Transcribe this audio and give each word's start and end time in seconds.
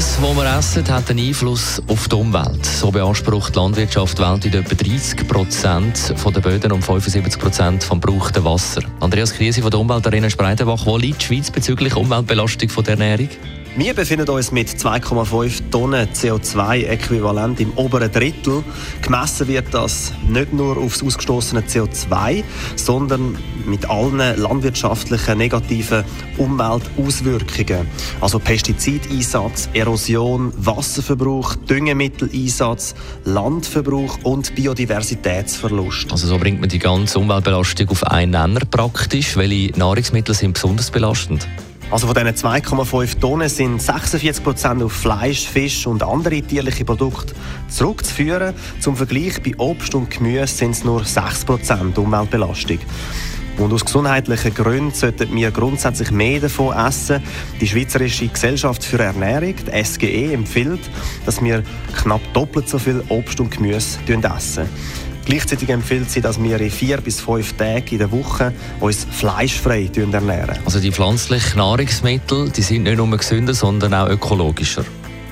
alles, 0.00 0.22
was 0.22 0.36
wir 0.36 0.58
essen, 0.58 0.88
hat 0.88 1.10
einen 1.10 1.28
Einfluss 1.28 1.82
auf 1.86 2.08
die 2.08 2.14
Umwelt. 2.14 2.64
So 2.64 2.90
beansprucht 2.90 3.54
die 3.54 3.58
Landwirtschaft 3.58 4.18
weltweit 4.18 4.54
etwa 4.54 4.74
30 4.74 5.28
Prozent 5.28 6.14
der 6.24 6.40
Böden 6.40 6.72
und 6.72 6.82
75 6.82 7.38
Prozent 7.38 7.84
vom 7.84 8.00
gebrauchten 8.00 8.42
Wasser. 8.42 8.80
Andreas 9.00 9.34
Krise 9.34 9.60
von 9.60 9.70
der 9.70 9.78
Umweltarena 9.78 10.30
Spreitenbach, 10.30 10.86
wo 10.86 10.96
liegt 10.96 11.20
die 11.20 11.26
Schweiz 11.26 11.50
bezüglich 11.50 11.96
Umweltbelastung 11.96 12.70
von 12.70 12.82
der 12.84 12.92
Ernährung? 12.92 13.28
Wir 13.80 13.94
befinden 13.94 14.28
uns 14.28 14.52
mit 14.52 14.68
2,5 14.68 15.70
Tonnen 15.70 16.06
CO2-Äquivalent 16.08 17.60
im 17.60 17.72
oberen 17.78 18.12
Drittel. 18.12 18.62
Gemessen 19.00 19.48
wird 19.48 19.72
das 19.72 20.12
nicht 20.28 20.52
nur 20.52 20.76
aufs 20.76 21.02
ausgestoßene 21.02 21.62
CO2, 21.62 22.44
sondern 22.76 23.38
mit 23.64 23.88
allen 23.88 24.38
landwirtschaftlichen 24.38 25.38
negativen 25.38 26.04
Umweltauswirkungen. 26.36 27.88
Also 28.20 28.38
Pestizideinsatz, 28.38 29.70
Erosion, 29.72 30.52
Wasserverbrauch, 30.58 31.54
Düngemitteleinsatz, 31.54 32.94
Landverbrauch 33.24 34.18
und 34.24 34.54
Biodiversitätsverlust. 34.56 36.12
Also 36.12 36.26
so 36.26 36.36
bringt 36.36 36.60
man 36.60 36.68
die 36.68 36.80
ganze 36.80 37.18
Umweltbelastung 37.18 37.88
auf 37.88 38.06
einen 38.06 38.32
Nenner 38.32 38.60
praktisch. 38.70 39.38
Welche 39.38 39.72
Nahrungsmittel 39.78 40.34
sind 40.34 40.52
besonders 40.52 40.90
belastend? 40.90 41.48
Also 41.90 42.06
von 42.06 42.14
diesen 42.14 42.36
2,5 42.36 43.18
Tonnen 43.18 43.48
sind 43.48 43.82
46 43.82 44.44
Prozent 44.44 44.80
auf 44.80 44.92
Fleisch, 44.92 45.48
Fisch 45.48 45.88
und 45.88 46.04
andere 46.04 46.40
tierliche 46.40 46.84
Produkte 46.84 47.34
zurückzuführen. 47.68 48.54
Zum 48.78 48.96
Vergleich 48.96 49.42
bei 49.42 49.54
Obst 49.58 49.96
und 49.96 50.08
Gemüse 50.08 50.46
sind 50.46 50.70
es 50.70 50.84
nur 50.84 51.04
6 51.04 51.44
Prozent 51.44 51.98
Umweltbelastung. 51.98 52.78
Und 53.58 53.72
aus 53.72 53.84
gesundheitlichen 53.84 54.54
Gründen 54.54 54.94
sollten 54.94 55.34
wir 55.34 55.50
grundsätzlich 55.50 56.12
mehr 56.12 56.38
davon 56.38 56.76
essen. 56.76 57.22
Die 57.60 57.66
Schweizerische 57.66 58.28
Gesellschaft 58.28 58.84
für 58.84 59.02
Ernährung, 59.02 59.54
die 59.56 59.84
SGE, 59.84 60.32
empfiehlt, 60.32 60.80
dass 61.26 61.42
wir 61.42 61.64
knapp 61.96 62.22
doppelt 62.32 62.68
so 62.68 62.78
viel 62.78 63.02
Obst 63.08 63.40
und 63.40 63.50
Gemüse 63.50 63.98
essen. 64.06 64.68
Gleichzeitig 65.24 65.68
empfiehlt 65.68 66.10
sie, 66.10 66.20
dass 66.20 66.42
wir 66.42 66.60
in 66.60 66.70
vier 66.70 66.98
bis 66.98 67.20
fünf 67.20 67.52
Tagen 67.54 67.86
in 67.90 67.98
der 67.98 68.10
Woche 68.10 68.52
uns 68.80 69.06
fleischfrei 69.10 69.90
ernähren. 69.94 70.58
Also 70.64 70.80
die 70.80 70.90
pflanzlichen 70.90 71.58
Nahrungsmittel, 71.58 72.50
die 72.50 72.62
sind 72.62 72.84
nicht 72.84 72.96
nur 72.96 73.10
gesünder, 73.16 73.54
sondern 73.54 73.94
auch 73.94 74.08
ökologischer. 74.08 74.84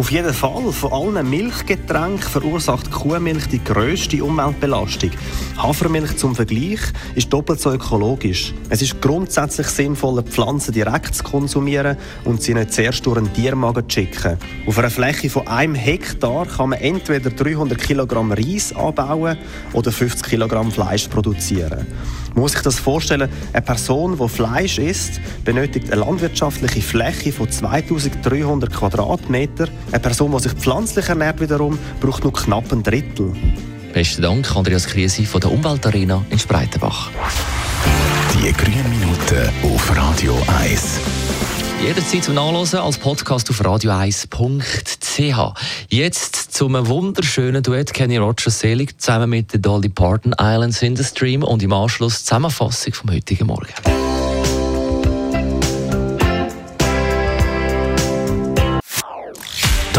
Auf 0.00 0.10
jeden 0.10 0.32
Fall. 0.32 0.72
Von 0.72 0.92
allen 0.92 1.28
Milchgetränken 1.28 2.22
verursacht 2.22 2.90
Kuhmilch 2.90 3.48
die 3.48 3.62
grösste 3.62 4.24
Umweltbelastung. 4.24 5.10
Hafermilch 5.58 6.16
zum 6.16 6.34
Vergleich 6.34 6.80
ist 7.16 7.30
doppelt 7.30 7.60
so 7.60 7.70
ökologisch. 7.70 8.54
Es 8.70 8.80
ist 8.80 9.02
grundsätzlich 9.02 9.66
sinnvoller, 9.66 10.22
Pflanzen 10.22 10.72
direkt 10.72 11.16
zu 11.16 11.22
konsumieren 11.22 11.98
und 12.24 12.40
sie 12.40 12.54
nicht 12.54 12.72
zuerst 12.72 13.04
durch 13.04 13.18
einen 13.18 13.30
Tiermagen 13.34 13.90
zu 13.90 14.00
schicken. 14.00 14.38
Auf 14.66 14.78
einer 14.78 14.88
Fläche 14.88 15.28
von 15.28 15.46
einem 15.46 15.74
Hektar 15.74 16.46
kann 16.46 16.70
man 16.70 16.78
entweder 16.78 17.28
300 17.28 17.76
Kilogramm 17.76 18.32
Reis 18.32 18.74
anbauen 18.74 19.36
oder 19.74 19.92
50 19.92 20.26
Kilogramm 20.26 20.72
Fleisch 20.72 21.08
produzieren. 21.08 21.86
Man 22.34 22.42
muss 22.42 22.52
sich 22.52 22.62
das 22.62 22.78
vorstellen, 22.78 23.28
eine 23.52 23.62
Person, 23.62 24.16
die 24.16 24.28
Fleisch 24.28 24.78
isst, 24.78 25.20
benötigt 25.44 25.92
eine 25.92 26.02
landwirtschaftliche 26.02 26.80
Fläche 26.80 27.32
von 27.32 27.50
2300 27.50 28.72
Quadratmeter. 28.72 29.66
Eine 29.92 30.00
Person, 30.00 30.30
die 30.32 30.40
sich 30.40 30.52
pflanzlich 30.52 31.08
ernährt, 31.08 31.40
wiederum, 31.40 31.78
braucht 32.00 32.22
nur 32.22 32.32
knapp 32.32 32.72
ein 32.72 32.82
Drittel. 32.82 33.32
Besten 33.92 34.22
Dank, 34.22 34.54
Andreas 34.54 34.86
Krise 34.86 35.24
von 35.24 35.40
der 35.40 35.50
Umweltarena 35.50 36.24
in 36.30 36.38
Spreitenbach. 36.38 37.10
Die 38.34 38.52
grünen 38.52 38.88
Minuten 38.88 39.50
auf 39.62 39.96
Radio 39.96 40.40
1. 40.60 41.00
Jederzeit 41.82 42.24
zum 42.24 42.34
Nachlesen 42.34 42.78
als 42.78 42.98
Podcast 42.98 43.50
auf 43.50 43.60
radio1.ch. 43.62 45.54
Jetzt 45.88 46.52
zum 46.52 46.86
wunderschönen 46.86 47.62
Duett 47.62 47.92
Kenny 47.92 48.18
Rogers 48.18 48.60
Selig 48.60 49.00
zusammen 49.00 49.30
mit 49.30 49.52
der 49.52 49.60
Dolly 49.60 49.88
Parton 49.88 50.34
Islands 50.38 50.82
in 50.82 50.94
the 50.94 51.04
Stream 51.04 51.42
und 51.42 51.62
im 51.62 51.72
Anschluss 51.72 52.24
Zusammenfassung 52.24 52.92
vom 52.92 53.10
heutigen 53.10 53.46
Morgen. 53.46 53.99